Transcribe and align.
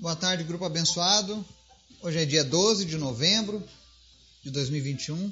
Boa 0.00 0.16
tarde, 0.16 0.44
grupo 0.44 0.64
abençoado. 0.64 1.44
Hoje 2.00 2.20
é 2.20 2.24
dia 2.24 2.42
12 2.42 2.86
de 2.86 2.96
novembro 2.96 3.62
de 4.42 4.50
2021. 4.50 5.30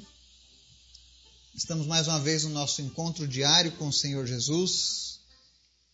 Estamos 1.55 1.87
mais 1.87 2.07
uma 2.07 2.19
vez 2.19 2.43
no 2.43 2.51
nosso 2.51 2.79
encontro 2.83 3.27
diário 3.27 3.71
com 3.77 3.87
o 3.87 3.91
Senhor 3.91 4.27
Jesus, 4.27 5.21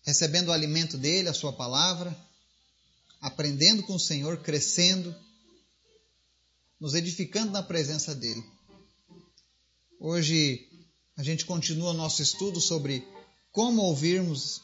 recebendo 0.03 0.49
o 0.49 0.51
alimento 0.51 0.97
dele, 0.97 1.29
a 1.29 1.33
sua 1.33 1.53
palavra, 1.53 2.13
aprendendo 3.21 3.81
com 3.83 3.95
o 3.95 3.99
Senhor, 3.99 4.41
crescendo, 4.41 5.15
nos 6.77 6.95
edificando 6.95 7.53
na 7.53 7.63
presença 7.63 8.13
dele. 8.13 8.43
Hoje 10.01 10.67
a 11.15 11.23
gente 11.23 11.45
continua 11.45 11.93
nosso 11.93 12.21
estudo 12.21 12.59
sobre 12.59 13.07
como 13.53 13.83
ouvirmos 13.83 14.61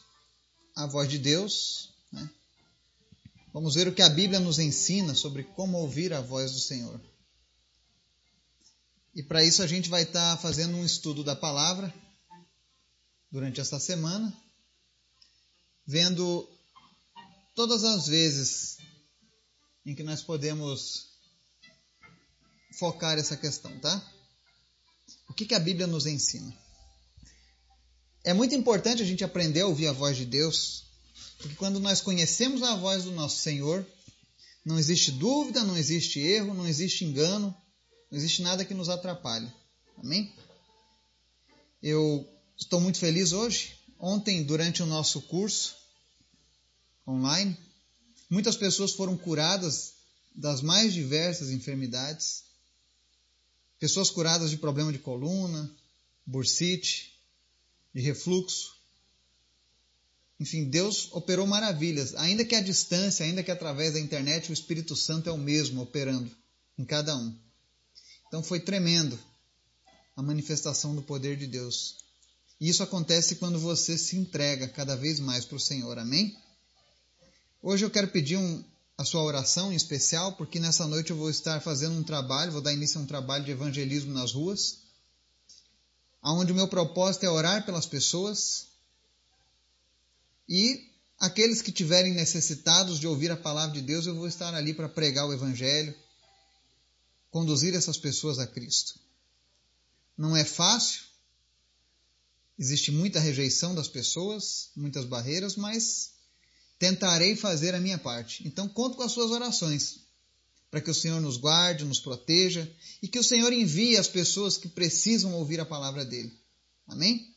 a 0.76 0.86
voz 0.86 1.08
de 1.08 1.16
Deus? 1.16 1.91
Vamos 3.52 3.74
ver 3.74 3.86
o 3.86 3.94
que 3.94 4.00
a 4.00 4.08
Bíblia 4.08 4.40
nos 4.40 4.58
ensina 4.58 5.14
sobre 5.14 5.44
como 5.44 5.76
ouvir 5.78 6.14
a 6.14 6.22
voz 6.22 6.52
do 6.52 6.58
Senhor. 6.58 6.98
E 9.14 9.22
para 9.22 9.44
isso 9.44 9.62
a 9.62 9.66
gente 9.66 9.90
vai 9.90 10.04
estar 10.04 10.36
tá 10.36 10.42
fazendo 10.42 10.74
um 10.74 10.84
estudo 10.84 11.22
da 11.22 11.36
palavra 11.36 11.92
durante 13.30 13.60
essa 13.60 13.78
semana, 13.78 14.32
vendo 15.86 16.48
todas 17.54 17.84
as 17.84 18.06
vezes 18.06 18.78
em 19.84 19.94
que 19.94 20.02
nós 20.02 20.22
podemos 20.22 21.08
focar 22.78 23.18
essa 23.18 23.36
questão, 23.36 23.78
tá? 23.80 24.02
O 25.28 25.34
que, 25.34 25.44
que 25.44 25.54
a 25.54 25.60
Bíblia 25.60 25.86
nos 25.86 26.06
ensina? 26.06 26.56
É 28.24 28.32
muito 28.32 28.54
importante 28.54 29.02
a 29.02 29.06
gente 29.06 29.24
aprender 29.24 29.60
a 29.60 29.66
ouvir 29.66 29.88
a 29.88 29.92
voz 29.92 30.16
de 30.16 30.24
Deus 30.24 30.91
porque 31.42 31.56
quando 31.56 31.80
nós 31.80 32.00
conhecemos 32.00 32.62
a 32.62 32.76
voz 32.76 33.02
do 33.02 33.10
nosso 33.10 33.42
Senhor, 33.42 33.84
não 34.64 34.78
existe 34.78 35.10
dúvida, 35.10 35.64
não 35.64 35.76
existe 35.76 36.20
erro, 36.20 36.54
não 36.54 36.68
existe 36.68 37.04
engano, 37.04 37.54
não 38.08 38.16
existe 38.16 38.42
nada 38.42 38.64
que 38.64 38.72
nos 38.72 38.88
atrapalhe. 38.88 39.52
Amém? 39.98 40.32
Eu 41.82 42.26
estou 42.56 42.80
muito 42.80 42.98
feliz 42.98 43.32
hoje. 43.32 43.76
Ontem, 43.98 44.44
durante 44.44 44.84
o 44.84 44.86
nosso 44.86 45.20
curso 45.22 45.76
online, 47.06 47.56
muitas 48.30 48.56
pessoas 48.56 48.92
foram 48.92 49.16
curadas 49.16 49.94
das 50.32 50.62
mais 50.62 50.94
diversas 50.94 51.50
enfermidades. 51.50 52.44
Pessoas 53.80 54.10
curadas 54.10 54.50
de 54.50 54.58
problema 54.58 54.92
de 54.92 54.98
coluna, 55.00 55.68
bursite, 56.24 57.12
de 57.92 58.00
refluxo, 58.00 58.81
enfim, 60.42 60.64
Deus 60.64 61.08
operou 61.12 61.46
maravilhas, 61.46 62.16
ainda 62.16 62.44
que 62.44 62.56
à 62.56 62.60
distância, 62.60 63.24
ainda 63.24 63.44
que 63.44 63.50
através 63.52 63.92
da 63.92 64.00
internet, 64.00 64.50
o 64.50 64.52
Espírito 64.52 64.96
Santo 64.96 65.30
é 65.30 65.32
o 65.32 65.38
mesmo 65.38 65.80
operando 65.80 66.28
em 66.76 66.84
cada 66.84 67.16
um. 67.16 67.32
Então 68.26 68.42
foi 68.42 68.58
tremendo 68.58 69.16
a 70.16 70.20
manifestação 70.20 70.96
do 70.96 71.02
poder 71.02 71.36
de 71.36 71.46
Deus. 71.46 71.98
E 72.60 72.68
isso 72.68 72.82
acontece 72.82 73.36
quando 73.36 73.56
você 73.56 73.96
se 73.96 74.16
entrega 74.16 74.66
cada 74.66 74.96
vez 74.96 75.20
mais 75.20 75.44
para 75.44 75.58
o 75.58 75.60
Senhor. 75.60 75.96
Amém? 75.96 76.36
Hoje 77.62 77.84
eu 77.84 77.90
quero 77.90 78.08
pedir 78.08 78.36
um, 78.36 78.64
a 78.98 79.04
sua 79.04 79.22
oração 79.22 79.72
em 79.72 79.76
especial, 79.76 80.32
porque 80.32 80.58
nessa 80.58 80.88
noite 80.88 81.10
eu 81.10 81.16
vou 81.16 81.30
estar 81.30 81.60
fazendo 81.60 81.96
um 81.96 82.02
trabalho, 82.02 82.50
vou 82.50 82.60
dar 82.60 82.72
início 82.72 82.98
a 82.98 83.04
um 83.04 83.06
trabalho 83.06 83.44
de 83.44 83.52
evangelismo 83.52 84.12
nas 84.12 84.32
ruas, 84.32 84.78
onde 86.20 86.50
o 86.50 86.54
meu 86.56 86.66
propósito 86.66 87.26
é 87.26 87.30
orar 87.30 87.64
pelas 87.64 87.86
pessoas, 87.86 88.71
e 90.48 90.90
aqueles 91.18 91.62
que 91.62 91.70
tiverem 91.70 92.14
necessitados 92.14 92.98
de 92.98 93.06
ouvir 93.06 93.30
a 93.30 93.36
palavra 93.36 93.74
de 93.74 93.82
Deus, 93.82 94.06
eu 94.06 94.14
vou 94.14 94.26
estar 94.26 94.54
ali 94.54 94.74
para 94.74 94.88
pregar 94.88 95.26
o 95.26 95.32
Evangelho, 95.32 95.94
conduzir 97.30 97.74
essas 97.74 97.96
pessoas 97.96 98.38
a 98.38 98.46
Cristo. 98.46 98.98
Não 100.16 100.36
é 100.36 100.44
fácil, 100.44 101.02
existe 102.58 102.90
muita 102.90 103.18
rejeição 103.18 103.74
das 103.74 103.88
pessoas, 103.88 104.70
muitas 104.76 105.04
barreiras, 105.04 105.56
mas 105.56 106.12
tentarei 106.78 107.36
fazer 107.36 107.74
a 107.74 107.80
minha 107.80 107.98
parte. 107.98 108.46
Então, 108.46 108.68
conto 108.68 108.96
com 108.96 109.02
as 109.02 109.12
suas 109.12 109.30
orações, 109.30 110.00
para 110.70 110.80
que 110.80 110.90
o 110.90 110.94
Senhor 110.94 111.20
nos 111.20 111.36
guarde, 111.36 111.84
nos 111.84 112.00
proteja 112.00 112.70
e 113.00 113.08
que 113.08 113.18
o 113.18 113.24
Senhor 113.24 113.52
envie 113.52 113.96
as 113.96 114.08
pessoas 114.08 114.56
que 114.56 114.68
precisam 114.68 115.32
ouvir 115.34 115.60
a 115.60 115.66
palavra 115.66 116.04
dele. 116.04 116.36
Amém? 116.86 117.32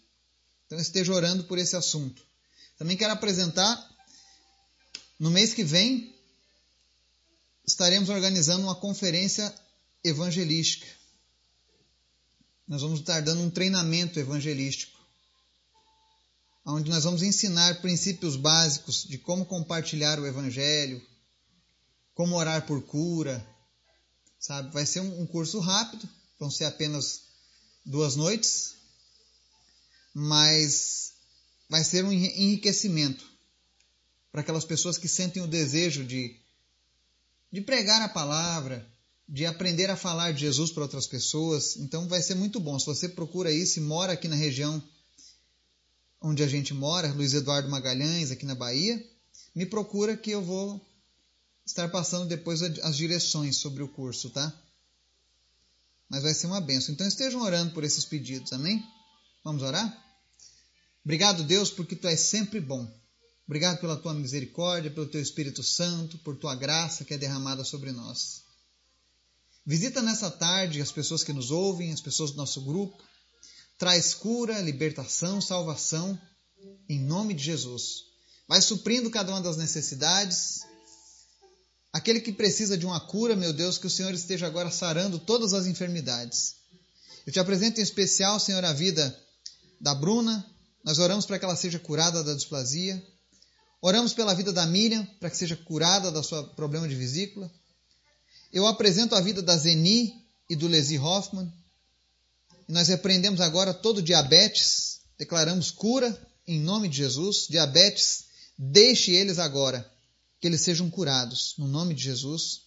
Então, 0.66 0.80
esteja 0.80 1.14
orando 1.14 1.44
por 1.44 1.58
esse 1.58 1.76
assunto. 1.76 2.26
Também 2.78 2.98
quero 2.98 3.14
apresentar, 3.14 3.90
no 5.18 5.32
mês 5.32 5.54
que 5.54 5.64
vem, 5.64 6.14
estaremos 7.66 8.10
organizando 8.10 8.64
uma 8.64 8.76
conferência 8.76 9.54
evangelística. 10.04 10.86
Nós 12.68 12.82
vamos 12.82 13.00
estar 13.00 13.22
dando 13.22 13.42
um 13.42 13.50
treinamento 13.50 14.20
evangelístico, 14.20 15.00
onde 16.66 16.90
nós 16.90 17.04
vamos 17.04 17.22
ensinar 17.22 17.82
princípios 17.82 18.36
básicos 18.36 19.06
de 19.06 19.18
como 19.18 19.46
compartilhar 19.46 20.20
o 20.20 20.26
evangelho, 20.26 21.02
como 22.14 22.36
orar 22.36 22.66
por 22.66 22.82
cura, 22.82 23.46
sabe? 24.40 24.72
Vai 24.74 24.86
ser 24.86 25.00
um 25.00 25.26
curso 25.26 25.60
rápido, 25.60 26.10
vão 26.40 26.52
ser 26.52 26.66
apenas 26.66 27.22
duas 27.86 28.16
noites, 28.16 28.76
mas 30.14 31.15
vai 31.70 31.84
ser 31.84 32.04
um 32.04 32.12
enriquecimento 32.12 33.26
para 34.32 34.42
aquelas 34.42 34.66
pessoas 34.66 34.98
que 34.98 35.08
sentem 35.08 35.42
o 35.42 35.48
desejo 35.48 36.04
de, 36.04 36.36
de 37.52 37.62
pregar 37.62 38.02
a 38.02 38.10
palavra, 38.10 38.86
de 39.28 39.46
aprender 39.46 39.90
a 39.90 39.96
falar 39.96 40.34
de 40.34 40.42
Jesus 40.42 40.72
para 40.72 40.84
outras 40.84 41.08
pessoas. 41.08 41.78
Então 41.78 42.08
vai 42.08 42.22
ser 42.22 42.36
muito 42.36 42.60
bom. 42.60 42.78
Se 42.78 42.86
você 42.86 43.10
procura 43.10 43.52
isso 43.52 43.80
e 43.80 43.82
mora 43.82 44.14
aqui 44.14 44.28
na 44.28 44.36
região 44.36 44.84
onde 46.22 46.44
a 46.44 46.48
gente 46.48 46.74
mora, 46.74 47.14
Luiz 47.14 47.34
Eduardo 47.34 47.70
Magalhães, 47.70 48.32
aqui 48.32 48.46
na 48.46 48.56
Bahia, 48.56 49.04
me 49.54 49.66
procura 49.66 50.18
que 50.18 50.32
eu 50.32 50.44
vou 50.44 50.82
estar 51.66 51.90
passando 51.90 52.28
depois 52.28 52.62
as 52.62 52.96
direções 52.96 53.58
sobre 53.58 53.82
o 53.82 53.88
curso, 53.88 54.30
tá? 54.30 54.54
Mas 56.10 56.24
vai 56.24 56.34
ser 56.34 56.48
uma 56.48 56.62
benção. 56.62 56.94
Então 56.94 57.08
estejam 57.08 57.42
orando 57.42 57.74
por 57.74 57.84
esses 57.84 58.06
pedidos, 58.06 58.54
amém? 58.54 58.84
Vamos 59.44 59.64
orar? 59.64 60.05
Obrigado, 61.06 61.44
Deus, 61.44 61.70
porque 61.70 61.96
tu 61.96 62.08
és 62.08 62.20
sempre 62.20 62.60
bom. 62.60 62.92
Obrigado 63.46 63.80
pela 63.80 63.96
tua 63.96 64.12
misericórdia, 64.12 64.90
pelo 64.90 65.06
teu 65.06 65.22
Espírito 65.22 65.62
Santo, 65.62 66.18
por 66.18 66.36
tua 66.36 66.56
graça 66.56 67.06
que 67.06 67.14
é 67.14 67.18
derramada 67.18 67.64
sobre 67.64 67.92
nós. 67.92 68.42
Visita 69.64 70.02
nessa 70.02 70.32
tarde 70.32 70.82
as 70.82 70.92
pessoas 70.92 71.24
que 71.24 71.32
nos 71.32 71.52
ouvem, 71.52 71.94
as 71.94 72.02
pessoas 72.02 72.32
do 72.32 72.38
nosso 72.38 72.60
grupo. 72.62 72.98
Traz 73.78 74.16
cura, 74.16 74.60
libertação, 74.62 75.40
salvação, 75.40 76.20
em 76.90 77.00
nome 77.00 77.36
de 77.36 77.44
Jesus. 77.44 78.06
Vai 78.48 78.62
suprindo 78.62 79.12
cada 79.12 79.32
uma 79.32 79.42
das 79.42 79.58
necessidades. 79.58 80.62
Aquele 81.94 82.20
que 82.20 82.34
precisa 82.34 82.76
de 82.76 82.86
uma 82.86 83.00
cura, 83.00 83.36
meu 83.36 83.54
Deus, 83.54 83.78
que 83.78 83.86
o 83.86 83.92
Senhor 83.92 84.14
esteja 84.14 84.48
agora 84.48 84.72
sarando 84.72 85.20
todas 85.20 85.54
as 85.54 85.68
enfermidades. 85.68 86.56
Eu 87.28 87.34
te 87.34 87.40
apresento 87.40 87.80
em 87.80 87.84
especial, 87.84 88.40
Senhor, 88.40 88.66
a 88.66 88.74
vida 88.74 89.16
da 89.80 89.94
Bruna, 89.94 90.44
nós 90.86 91.00
oramos 91.00 91.26
para 91.26 91.40
que 91.40 91.46
ela 91.46 91.56
seja 91.56 91.80
curada 91.80 92.24
da 92.24 92.36
displasia. 92.36 93.04
Oramos 93.82 94.14
pela 94.14 94.36
vida 94.36 94.54
da 94.54 94.68
Miriam, 94.68 95.04
para 95.20 95.32
que 95.32 95.38
seja 95.38 95.56
curada 95.56 96.12
do 96.12 96.24
seu 96.24 96.44
problema 96.50 96.88
de 96.88 96.94
vesícula. 96.94 97.52
Eu 98.54 98.68
apresento 98.68 99.16
a 99.16 99.20
vida 99.20 99.42
da 99.42 99.58
Zeni 99.58 100.14
e 100.48 100.56
do 100.56 100.68
Lesi 100.68 101.00
Hoffman. 101.00 101.52
E 102.70 102.72
nós 102.72 102.88
repreendemos 102.88 103.42
agora 103.42 103.74
todo 103.74 104.00
diabetes, 104.00 105.00
declaramos 105.18 105.72
cura 105.72 106.16
em 106.48 106.60
nome 106.60 106.88
de 106.88 106.98
Jesus. 106.98 107.48
Diabetes, 107.50 108.26
deixe 108.56 109.12
eles 109.12 109.40
agora, 109.40 109.92
que 110.40 110.46
eles 110.46 110.62
sejam 110.62 110.88
curados, 110.88 111.56
no 111.58 111.68
nome 111.68 111.96
de 111.96 112.04
Jesus. 112.04 112.62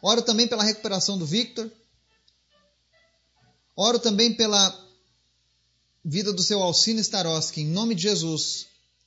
Oro 0.00 0.22
também 0.22 0.46
pela 0.46 0.62
recuperação 0.62 1.18
do 1.18 1.26
Victor. 1.26 1.68
Oro 3.76 3.98
também 3.98 4.32
pela 4.32 4.84
vida 6.04 6.32
do 6.32 6.42
seu 6.42 6.62
Alcino 6.62 7.00
Staroski, 7.00 7.62
em 7.62 7.66
nome 7.66 7.94
de 7.94 8.02
Jesus, 8.02 8.66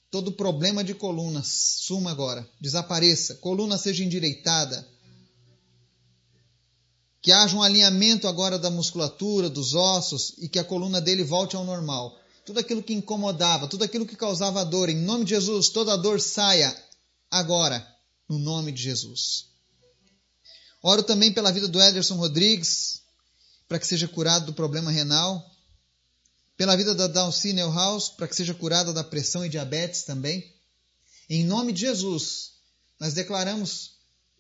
todo 0.10 0.32
problema 0.32 0.84
de 0.84 0.96
coluna 0.96 1.44
suma 1.44 2.10
agora, 2.10 2.50
desapareça, 2.60 3.36
coluna 3.36 3.78
seja 3.78 4.04
endireitada, 4.04 4.88
que 7.22 7.32
haja 7.32 7.56
um 7.56 7.62
alinhamento 7.62 8.28
agora 8.28 8.58
da 8.58 8.72
musculatura, 8.72 9.50
dos 9.50 9.76
ossos 9.76 10.34
e 10.40 10.50
que 10.50 10.58
a 10.58 10.64
coluna 10.64 11.00
dele 11.00 11.24
volte 11.24 11.56
ao 11.56 11.66
normal. 11.66 12.18
Tudo 12.46 12.60
aquilo 12.60 12.82
que 12.82 12.94
incomodava, 12.94 13.68
tudo 13.68 13.84
aquilo 13.84 14.06
que 14.06 14.16
causava 14.16 14.64
dor, 14.64 14.88
em 14.88 14.96
nome 14.96 15.26
de 15.26 15.32
Jesus, 15.32 15.68
toda 15.70 15.98
dor 15.98 16.22
saia 16.22 16.74
agora, 17.30 17.86
no 18.30 18.40
nome 18.40 18.72
de 18.72 18.82
Jesus. 18.82 19.48
Oro 20.82 21.04
também 21.04 21.34
pela 21.34 21.52
vida 21.52 21.68
do 21.68 21.82
Ederson 21.82 22.16
Rodrigues, 22.16 23.02
para 23.68 23.78
que 23.78 23.86
seja 23.86 24.08
curado 24.08 24.46
do 24.46 24.54
problema 24.54 24.90
renal 24.90 25.46
pela 26.58 26.76
vida 26.76 26.96
da 26.96 27.08
Dalcy 27.08 27.54
Neuhaus, 27.54 28.10
para 28.10 28.28
que 28.28 28.36
seja 28.36 28.54
curada 28.54 28.92
da 28.92 29.04
pressão 29.04 29.46
e 29.46 29.50
diabetes 29.50 30.04
também. 30.04 30.44
Em 31.30 31.46
nome 31.46 31.72
de 31.72 31.82
Jesus, 31.82 32.54
nós 33.00 33.14
declaramos 33.14 33.92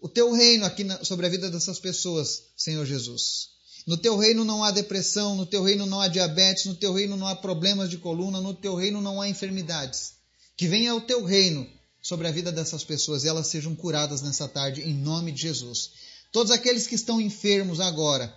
o 0.02 0.10
teu 0.10 0.32
reino 0.34 0.66
aqui 0.66 0.84
na, 0.84 1.04
sobre 1.04 1.28
a 1.28 1.30
vida 1.30 1.50
dessas 1.50 1.80
pessoas, 1.80 2.46
Senhor 2.58 2.86
Jesus. 2.86 3.50
No 3.86 3.96
teu 3.96 4.18
reino 4.18 4.44
não 4.44 4.64
há 4.64 4.72
depressão, 4.72 5.36
no 5.36 5.46
teu 5.46 5.64
reino 5.64 5.86
não 5.86 6.02
há 6.02 6.08
diabetes, 6.08 6.66
no 6.66 6.76
teu 6.76 6.94
reino 6.94 7.16
não 7.16 7.28
há 7.28 7.36
problemas 7.36 7.90
de 7.90 7.98
coluna, 7.98 8.42
no 8.42 8.54
teu 8.54 8.76
reino 8.76 9.00
não 9.00 9.22
há 9.22 9.30
enfermidades. 9.30 10.14
Que 10.58 10.68
venha 10.68 10.96
o 10.96 11.02
teu 11.02 11.24
reino 11.24 11.70
sobre 12.02 12.28
a 12.28 12.32
vida 12.32 12.52
dessas 12.52 12.84
pessoas 12.84 13.24
e 13.24 13.28
elas 13.28 13.48
sejam 13.48 13.76
curadas 13.76 14.22
nessa 14.22 14.48
tarde, 14.48 14.82
em 14.82 14.94
nome 14.94 15.32
de 15.32 15.44
Jesus. 15.44 15.92
Todos 16.32 16.52
aqueles 16.52 16.88
que 16.88 16.96
estão 16.96 17.22
enfermos 17.22 17.80
agora, 17.80 18.36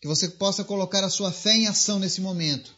que 0.00 0.08
você 0.08 0.28
possa 0.28 0.64
colocar 0.64 1.04
a 1.04 1.10
sua 1.10 1.30
fé 1.30 1.54
em 1.54 1.66
ação 1.66 1.98
nesse 1.98 2.20
momento. 2.20 2.74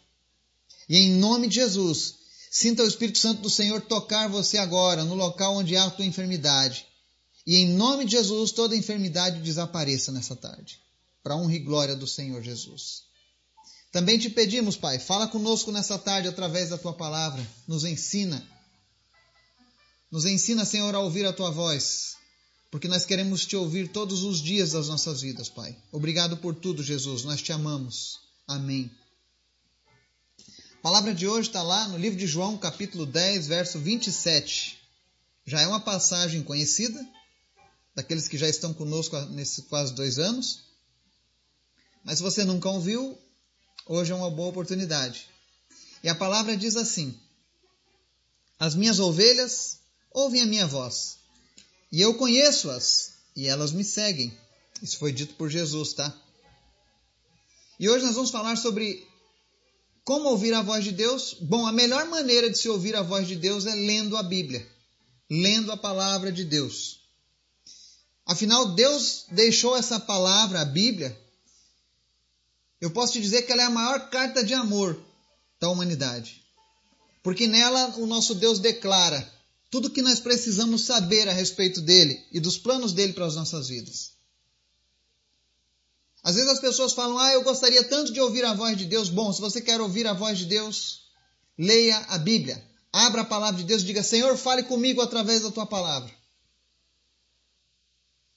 E 0.88 0.98
em 0.98 1.12
nome 1.12 1.48
de 1.48 1.56
Jesus, 1.56 2.14
sinta 2.50 2.82
o 2.82 2.86
Espírito 2.86 3.18
Santo 3.18 3.42
do 3.42 3.50
Senhor 3.50 3.80
tocar 3.80 4.28
você 4.28 4.58
agora, 4.58 5.04
no 5.04 5.14
local 5.14 5.56
onde 5.56 5.76
há 5.76 5.84
a 5.84 5.90
tua 5.90 6.04
enfermidade. 6.04 6.86
E 7.46 7.56
em 7.56 7.68
nome 7.68 8.04
de 8.04 8.12
Jesus, 8.12 8.52
toda 8.52 8.76
enfermidade 8.76 9.40
desapareça 9.40 10.12
nessa 10.12 10.36
tarde, 10.36 10.78
para 11.22 11.36
honra 11.36 11.54
e 11.54 11.58
glória 11.58 11.96
do 11.96 12.06
Senhor 12.06 12.42
Jesus. 12.42 13.02
Também 13.90 14.18
te 14.18 14.30
pedimos, 14.30 14.76
Pai, 14.76 14.98
fala 14.98 15.28
conosco 15.28 15.70
nessa 15.70 15.98
tarde 15.98 16.28
através 16.28 16.70
da 16.70 16.78
tua 16.78 16.94
palavra, 16.94 17.46
nos 17.68 17.84
ensina. 17.84 18.42
Nos 20.10 20.24
ensina, 20.24 20.64
Senhor, 20.64 20.94
a 20.94 21.00
ouvir 21.00 21.26
a 21.26 21.32
tua 21.32 21.50
voz, 21.50 22.16
porque 22.70 22.88
nós 22.88 23.04
queremos 23.04 23.44
te 23.44 23.56
ouvir 23.56 23.88
todos 23.88 24.22
os 24.22 24.40
dias 24.40 24.72
das 24.72 24.88
nossas 24.88 25.20
vidas, 25.20 25.48
Pai. 25.48 25.76
Obrigado 25.90 26.36
por 26.38 26.54
tudo, 26.54 26.82
Jesus, 26.82 27.24
nós 27.24 27.42
te 27.42 27.52
amamos. 27.52 28.20
Amém. 28.46 28.90
A 30.82 30.90
palavra 30.90 31.14
de 31.14 31.28
hoje 31.28 31.48
está 31.48 31.62
lá 31.62 31.86
no 31.86 31.96
livro 31.96 32.18
de 32.18 32.26
João, 32.26 32.58
capítulo 32.58 33.06
10, 33.06 33.46
verso 33.46 33.78
27. 33.78 34.80
Já 35.46 35.60
é 35.60 35.66
uma 35.68 35.78
passagem 35.78 36.42
conhecida, 36.42 37.08
daqueles 37.94 38.26
que 38.26 38.36
já 38.36 38.48
estão 38.48 38.74
conosco 38.74 39.16
nesses 39.26 39.64
quase 39.66 39.94
dois 39.94 40.18
anos. 40.18 40.64
Mas 42.02 42.16
se 42.16 42.24
você 42.24 42.44
nunca 42.44 42.68
ouviu, 42.68 43.16
hoje 43.86 44.10
é 44.10 44.14
uma 44.16 44.28
boa 44.28 44.48
oportunidade. 44.48 45.28
E 46.02 46.08
a 46.08 46.16
palavra 46.16 46.56
diz 46.56 46.74
assim: 46.74 47.16
As 48.58 48.74
minhas 48.74 48.98
ovelhas 48.98 49.78
ouvem 50.10 50.42
a 50.42 50.46
minha 50.46 50.66
voz, 50.66 51.16
e 51.92 52.00
eu 52.00 52.14
conheço-as, 52.14 53.12
e 53.36 53.46
elas 53.46 53.70
me 53.70 53.84
seguem. 53.84 54.36
Isso 54.82 54.98
foi 54.98 55.12
dito 55.12 55.34
por 55.34 55.48
Jesus, 55.48 55.92
tá? 55.92 56.12
E 57.78 57.88
hoje 57.88 58.04
nós 58.04 58.16
vamos 58.16 58.32
falar 58.32 58.56
sobre 58.56 59.11
como 60.04 60.28
ouvir 60.28 60.52
a 60.54 60.62
voz 60.62 60.84
de 60.84 60.92
Deus. 60.92 61.36
Bom, 61.40 61.66
a 61.66 61.72
melhor 61.72 62.08
maneira 62.08 62.50
de 62.50 62.58
se 62.58 62.68
ouvir 62.68 62.96
a 62.96 63.02
voz 63.02 63.26
de 63.26 63.36
Deus 63.36 63.66
é 63.66 63.74
lendo 63.74 64.16
a 64.16 64.22
Bíblia, 64.22 64.66
lendo 65.30 65.72
a 65.72 65.76
palavra 65.76 66.32
de 66.32 66.44
Deus. 66.44 67.00
Afinal, 68.24 68.74
Deus 68.74 69.26
deixou 69.30 69.76
essa 69.76 69.98
palavra, 69.98 70.60
a 70.60 70.64
Bíblia, 70.64 71.16
eu 72.80 72.90
posso 72.90 73.12
te 73.12 73.20
dizer 73.20 73.42
que 73.42 73.52
ela 73.52 73.62
é 73.62 73.66
a 73.66 73.70
maior 73.70 74.10
carta 74.10 74.44
de 74.44 74.54
amor 74.54 75.00
da 75.60 75.68
humanidade. 75.68 76.42
Porque 77.22 77.46
nela 77.46 77.94
o 77.98 78.06
nosso 78.06 78.34
Deus 78.34 78.58
declara 78.58 79.32
tudo 79.70 79.86
o 79.86 79.90
que 79.90 80.02
nós 80.02 80.18
precisamos 80.18 80.82
saber 80.82 81.28
a 81.28 81.32
respeito 81.32 81.80
dele 81.80 82.20
e 82.32 82.40
dos 82.40 82.58
planos 82.58 82.92
dele 82.92 83.12
para 83.12 83.26
as 83.26 83.36
nossas 83.36 83.68
vidas. 83.68 84.12
Às 86.22 86.36
vezes 86.36 86.50
as 86.50 86.60
pessoas 86.60 86.92
falam: 86.92 87.18
Ah, 87.18 87.32
eu 87.32 87.42
gostaria 87.42 87.82
tanto 87.84 88.12
de 88.12 88.20
ouvir 88.20 88.44
a 88.44 88.54
voz 88.54 88.76
de 88.76 88.86
Deus. 88.86 89.08
Bom, 89.08 89.32
se 89.32 89.40
você 89.40 89.60
quer 89.60 89.80
ouvir 89.80 90.06
a 90.06 90.12
voz 90.12 90.38
de 90.38 90.46
Deus, 90.46 91.02
leia 91.58 91.98
a 92.08 92.18
Bíblia. 92.18 92.62
Abra 92.92 93.22
a 93.22 93.24
palavra 93.24 93.58
de 93.58 93.64
Deus 93.64 93.82
e 93.82 93.86
diga: 93.86 94.02
Senhor, 94.02 94.36
fale 94.36 94.62
comigo 94.62 95.00
através 95.00 95.42
da 95.42 95.50
tua 95.50 95.66
palavra 95.66 96.12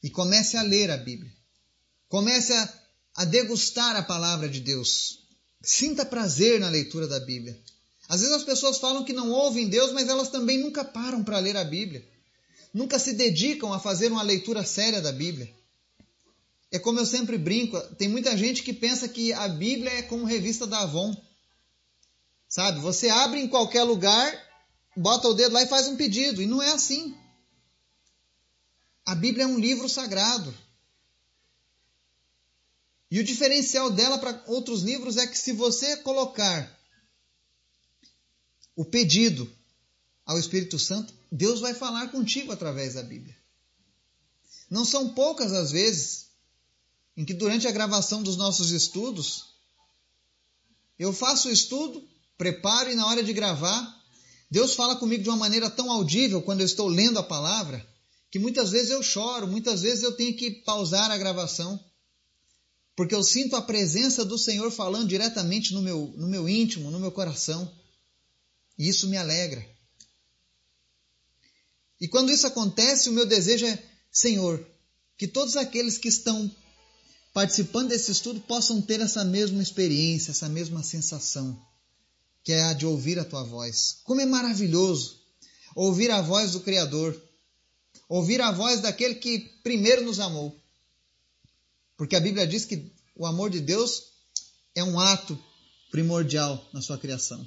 e 0.05 0.09
comece 0.11 0.55
a 0.55 0.61
ler 0.61 0.91
a 0.91 0.97
Bíblia. 0.97 1.33
Comece 2.07 2.53
a, 2.53 2.73
a 3.15 3.25
degustar 3.25 3.95
a 3.95 4.03
palavra 4.03 4.47
de 4.47 4.59
Deus. 4.59 5.25
Sinta 5.63 6.05
prazer 6.05 6.59
na 6.59 6.69
leitura 6.69 7.07
da 7.07 7.19
Bíblia. 7.19 7.59
Às 8.07 8.21
vezes 8.21 8.35
as 8.35 8.43
pessoas 8.43 8.77
falam 8.77 9.03
que 9.03 9.11
não 9.11 9.31
ouvem 9.31 9.67
Deus, 9.67 9.91
mas 9.93 10.07
elas 10.07 10.29
também 10.29 10.59
nunca 10.59 10.85
param 10.85 11.23
para 11.23 11.39
ler 11.39 11.57
a 11.57 11.63
Bíblia. 11.63 12.07
Nunca 12.71 12.99
se 12.99 13.13
dedicam 13.13 13.73
a 13.73 13.79
fazer 13.79 14.11
uma 14.11 14.21
leitura 14.21 14.63
séria 14.63 15.01
da 15.01 15.11
Bíblia. 15.11 15.51
É 16.71 16.79
como 16.79 16.99
eu 16.99 17.05
sempre 17.05 17.37
brinco, 17.37 17.79
tem 17.95 18.07
muita 18.07 18.35
gente 18.35 18.63
que 18.63 18.73
pensa 18.73 19.07
que 19.07 19.31
a 19.33 19.47
Bíblia 19.47 19.91
é 19.91 20.01
como 20.01 20.25
revista 20.25 20.65
da 20.65 20.81
Avon. 20.81 21.15
Sabe? 22.47 22.79
Você 22.79 23.09
abre 23.09 23.39
em 23.39 23.47
qualquer 23.47 23.83
lugar, 23.83 24.33
bota 24.95 25.27
o 25.27 25.33
dedo 25.33 25.53
lá 25.53 25.63
e 25.63 25.67
faz 25.67 25.87
um 25.87 25.95
pedido. 25.95 26.41
E 26.41 26.45
não 26.45 26.61
é 26.61 26.71
assim. 26.71 27.15
A 29.05 29.13
Bíblia 29.13 29.43
é 29.43 29.47
um 29.47 29.59
livro 29.59 29.87
sagrado. 29.87 30.53
E 33.09 33.19
o 33.19 33.23
diferencial 33.23 33.91
dela 33.91 34.17
para 34.17 34.43
outros 34.47 34.81
livros 34.81 35.17
é 35.17 35.27
que 35.27 35.37
se 35.37 35.51
você 35.51 35.97
colocar 35.97 36.75
o 38.75 38.83
pedido 38.83 39.49
ao 40.25 40.39
Espírito 40.39 40.77
Santo, 40.79 41.13
Deus 41.31 41.59
vai 41.59 41.73
falar 41.73 42.09
contigo 42.09 42.51
através 42.51 42.95
da 42.95 43.03
Bíblia. 43.03 43.35
Não 44.69 44.83
são 44.83 45.13
poucas 45.13 45.53
as 45.53 45.71
vezes 45.71 46.24
em 47.15 47.23
que 47.25 47.33
durante 47.33 47.67
a 47.67 47.71
gravação 47.71 48.21
dos 48.21 48.37
nossos 48.37 48.71
estudos 48.71 49.45
eu 50.97 51.11
faço 51.11 51.49
o 51.49 51.51
estudo, 51.51 52.07
preparo 52.37 52.91
e 52.91 52.95
na 52.95 53.07
hora 53.07 53.23
de 53.23 53.33
gravar, 53.33 54.03
Deus 54.49 54.73
fala 54.73 54.95
comigo 54.95 55.23
de 55.23 55.29
uma 55.29 55.37
maneira 55.37 55.69
tão 55.69 55.91
audível 55.91 56.41
quando 56.41 56.61
eu 56.61 56.65
estou 56.65 56.87
lendo 56.87 57.19
a 57.19 57.23
palavra 57.23 57.85
que 58.35 58.39
muitas 58.39 58.71
vezes 58.71 58.89
eu 58.89 59.01
choro, 59.01 59.47
muitas 59.47 59.81
vezes 59.81 60.03
eu 60.03 60.11
tenho 60.11 60.35
que 60.35 60.51
pausar 60.51 61.09
a 61.09 61.17
gravação, 61.17 61.81
porque 62.93 63.15
eu 63.15 63.23
sinto 63.23 63.55
a 63.55 63.61
presença 63.61 64.25
do 64.25 64.37
Senhor 64.37 64.69
falando 64.71 65.07
diretamente 65.07 65.73
no 65.73 65.81
meu, 65.81 66.13
no 66.17 66.27
meu 66.27 66.49
íntimo, 66.49 66.91
no 66.91 66.99
meu 66.99 67.13
coração. 67.13 67.71
E 68.77 68.89
isso 68.89 69.07
me 69.07 69.15
alegra. 69.15 69.65
E 71.99 72.09
quando 72.09 72.29
isso 72.29 72.45
acontece, 72.45 73.07
o 73.07 73.13
meu 73.13 73.25
desejo 73.25 73.65
é, 73.65 73.81
Senhor, 74.11 74.65
que 75.17 75.29
todos 75.29 75.55
aqueles 75.55 75.97
que 75.97 76.09
estão 76.09 76.53
participando 77.35 77.89
desse 77.89 78.13
estudo 78.13 78.39
possam 78.39 78.81
ter 78.81 79.01
essa 79.01 79.25
mesma 79.25 79.61
experiência, 79.61 80.31
essa 80.31 80.47
mesma 80.47 80.81
sensação, 80.81 81.61
que 82.41 82.53
é 82.53 82.63
a 82.63 82.71
de 82.71 82.85
ouvir 82.85 83.19
a 83.19 83.25
tua 83.25 83.43
voz. 83.43 83.97
Como 84.05 84.21
é 84.21 84.25
maravilhoso 84.25 85.19
ouvir 85.75 86.09
a 86.11 86.21
voz 86.21 86.53
do 86.53 86.61
Criador, 86.61 87.21
ouvir 88.07 88.39
a 88.39 88.53
voz 88.53 88.79
daquele 88.79 89.15
que 89.15 89.39
primeiro 89.61 90.05
nos 90.05 90.21
amou. 90.21 90.57
Porque 91.97 92.15
a 92.15 92.21
Bíblia 92.21 92.47
diz 92.47 92.63
que 92.63 92.89
o 93.17 93.25
amor 93.25 93.49
de 93.49 93.59
Deus 93.59 94.13
é 94.73 94.81
um 94.81 94.97
ato 94.97 95.37
primordial 95.91 96.65
na 96.71 96.81
sua 96.81 96.97
criação. 96.97 97.45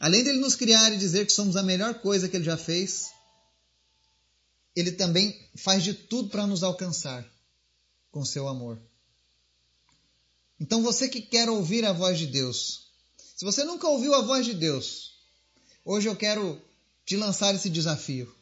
Além 0.00 0.24
dele 0.24 0.38
nos 0.38 0.56
criar 0.56 0.90
e 0.90 0.96
dizer 0.96 1.26
que 1.26 1.32
somos 1.34 1.54
a 1.54 1.62
melhor 1.62 2.00
coisa 2.00 2.30
que 2.30 2.38
ele 2.38 2.44
já 2.44 2.56
fez, 2.56 3.10
ele 4.74 4.92
também 4.92 5.38
faz 5.54 5.84
de 5.84 5.92
tudo 5.92 6.30
para 6.30 6.46
nos 6.46 6.62
alcançar 6.62 7.30
com 8.12 8.24
seu 8.24 8.46
amor. 8.46 8.80
Então 10.60 10.80
você 10.80 11.08
que 11.08 11.20
quer 11.20 11.50
ouvir 11.50 11.84
a 11.84 11.92
voz 11.92 12.16
de 12.16 12.28
Deus, 12.28 12.92
se 13.36 13.44
você 13.44 13.64
nunca 13.64 13.88
ouviu 13.88 14.14
a 14.14 14.20
voz 14.20 14.46
de 14.46 14.54
Deus, 14.54 15.18
hoje 15.84 16.08
eu 16.08 16.14
quero 16.14 16.62
te 17.04 17.16
lançar 17.16 17.52
esse 17.52 17.68
desafio 17.68 18.32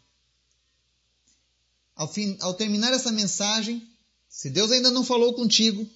ao, 2.00 2.08
fim, 2.08 2.34
ao 2.40 2.54
terminar 2.54 2.94
essa 2.94 3.12
mensagem, 3.12 3.86
se 4.26 4.48
Deus 4.48 4.70
ainda 4.70 4.90
não 4.90 5.04
falou 5.04 5.34
contigo, 5.34 5.86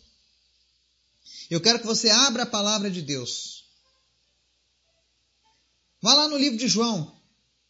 eu 1.49 1.63
quero 1.63 1.79
que 1.79 1.87
você 1.87 2.11
abra 2.11 2.43
a 2.43 2.47
palavra 2.47 2.91
de 2.91 3.01
Deus. 3.01 3.65
Vá 6.03 6.13
lá 6.13 6.29
no 6.29 6.37
livro 6.37 6.59
de 6.59 6.69
João, 6.69 7.19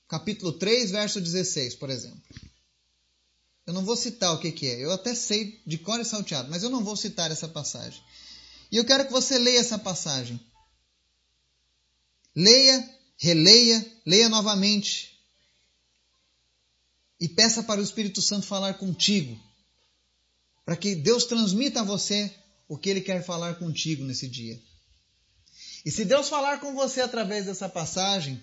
capítulo 0.09 0.53
3, 0.53 0.91
verso 0.91 1.21
16, 1.21 1.77
por 1.77 1.91
exemplo. 1.91 2.21
Eu 3.67 3.73
não 3.73 3.85
vou 3.85 3.97
citar 3.97 4.35
o 4.35 4.39
que, 4.39 4.53
que 4.53 4.67
é, 4.67 4.85
eu 4.85 4.93
até 4.93 5.15
sei 5.15 5.61
de 5.67 5.79
cor 5.79 5.99
e 5.99 6.05
salteado, 6.05 6.51
mas 6.51 6.63
eu 6.63 6.71
não 6.71 6.85
vou 6.85 6.97
citar 6.97 7.31
essa 7.31 7.49
passagem. 7.49 8.03
E 8.71 8.77
eu 8.77 8.85
quero 8.85 9.07
que 9.07 9.13
você 9.13 9.39
leia 9.39 9.61
essa 9.61 9.79
passagem. 9.79 10.39
Leia, 12.37 12.91
releia, 13.17 13.93
leia 14.05 14.29
novamente 14.29 15.19
e 17.19 17.29
peça 17.29 17.63
para 17.63 17.81
o 17.81 17.83
Espírito 17.85 18.21
Santo 18.21 18.47
falar 18.47 18.75
contigo, 18.75 19.41
para 20.65 20.77
que 20.77 20.95
Deus 20.95 21.25
transmita 21.25 21.81
a 21.81 21.85
você 21.85 22.35
o 22.69 22.77
que 22.77 22.91
Ele 22.91 23.01
quer 23.01 23.25
falar 23.25 23.55
contigo 23.55 24.05
nesse 24.05 24.29
dia. 24.29 24.61
E 25.85 25.91
se 25.91 26.05
Deus 26.05 26.29
falar 26.29 26.61
com 26.61 26.75
você 26.75 27.01
através 27.01 27.47
dessa 27.47 27.69
passagem, 27.69 28.43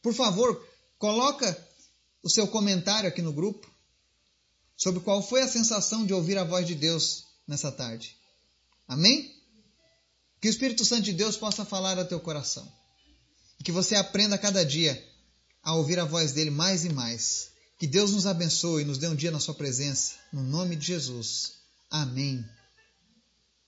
por 0.00 0.14
favor, 0.14 0.66
coloca 0.98 1.68
o 2.22 2.30
seu 2.30 2.46
comentário 2.46 3.08
aqui 3.08 3.20
no 3.20 3.32
grupo 3.32 3.68
sobre 4.78 5.00
qual 5.00 5.20
foi 5.20 5.42
a 5.42 5.48
sensação 5.48 6.06
de 6.06 6.14
ouvir 6.14 6.38
a 6.38 6.44
voz 6.44 6.64
de 6.64 6.76
Deus 6.76 7.24
nessa 7.46 7.70
tarde. 7.72 8.16
Amém? 8.86 9.34
Que 10.40 10.48
o 10.48 10.50
Espírito 10.50 10.84
Santo 10.84 11.02
de 11.02 11.12
Deus 11.12 11.36
possa 11.36 11.64
falar 11.64 11.98
ao 11.98 12.06
teu 12.06 12.20
coração. 12.20 12.66
E 13.58 13.64
que 13.64 13.72
você 13.72 13.96
aprenda 13.96 14.36
a 14.36 14.38
cada 14.38 14.64
dia 14.64 15.04
a 15.64 15.74
ouvir 15.74 15.98
a 15.98 16.04
voz 16.04 16.30
dele 16.30 16.50
mais 16.50 16.84
e 16.84 16.90
mais 16.90 17.50
Que 17.78 17.86
Deus 17.86 18.12
nos 18.12 18.26
abençoe 18.26 18.82
e 18.82 18.84
nos 18.84 18.98
dê 18.98 19.08
um 19.08 19.14
dia 19.14 19.30
na 19.30 19.40
Sua 19.40 19.54
presença. 19.54 20.14
No 20.32 20.42
nome 20.42 20.76
de 20.76 20.86
Jesus. 20.86 21.54
Amém. 21.90 22.44